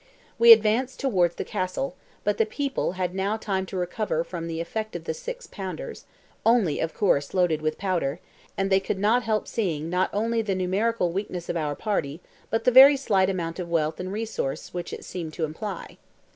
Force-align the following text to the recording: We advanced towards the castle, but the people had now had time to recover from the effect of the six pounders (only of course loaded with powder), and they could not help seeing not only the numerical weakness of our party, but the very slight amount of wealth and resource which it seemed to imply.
We 0.39 0.51
advanced 0.51 0.99
towards 0.99 1.35
the 1.35 1.45
castle, 1.45 1.95
but 2.23 2.39
the 2.39 2.45
people 2.47 2.93
had 2.93 3.13
now 3.13 3.33
had 3.33 3.41
time 3.43 3.65
to 3.67 3.77
recover 3.77 4.23
from 4.23 4.47
the 4.47 4.59
effect 4.59 4.95
of 4.95 5.03
the 5.03 5.13
six 5.13 5.45
pounders 5.45 6.05
(only 6.43 6.79
of 6.79 6.95
course 6.95 7.35
loaded 7.35 7.61
with 7.61 7.77
powder), 7.77 8.19
and 8.57 8.71
they 8.71 8.79
could 8.79 8.97
not 8.97 9.21
help 9.21 9.47
seeing 9.47 9.91
not 9.91 10.09
only 10.11 10.41
the 10.41 10.55
numerical 10.55 11.11
weakness 11.11 11.49
of 11.49 11.55
our 11.57 11.75
party, 11.75 12.19
but 12.49 12.63
the 12.63 12.71
very 12.71 12.97
slight 12.97 13.29
amount 13.29 13.59
of 13.59 13.69
wealth 13.69 13.99
and 13.99 14.11
resource 14.11 14.73
which 14.73 14.91
it 14.91 15.05
seemed 15.05 15.33
to 15.33 15.43
imply. 15.45 15.99